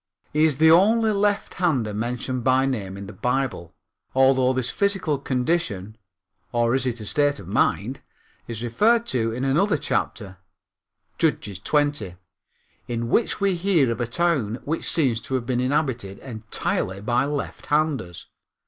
He 0.33 0.45
is 0.45 0.57
the 0.57 0.71
only 0.71 1.11
lefthander 1.11 1.93
mentioned 1.93 2.43
by 2.43 2.65
name 2.65 2.97
in 2.97 3.05
the 3.05 3.13
Bible, 3.13 3.75
although 4.15 4.51
this 4.51 4.71
physical 4.71 5.19
condition 5.19 5.95
or 6.51 6.73
is 6.73 6.87
it 6.87 6.99
a 7.01 7.05
state 7.05 7.37
of 7.39 7.47
mind 7.47 8.01
is 8.47 8.63
referred 8.63 9.05
to 9.05 9.31
in 9.31 9.43
another 9.45 9.77
chapter 9.77 10.37
(Judges 11.19 11.59
20) 11.59 12.15
in 12.87 13.09
which 13.09 13.39
we 13.39 13.53
hear 13.55 13.91
of 13.91 14.01
a 14.01 14.07
town 14.07 14.55
which 14.63 14.89
seems 14.91 15.21
to 15.21 15.35
have 15.35 15.45
been 15.45 15.59
inhabited 15.59 16.17
entirely 16.17 16.99
by 16.99 17.25
lefthanders. 17.25 18.25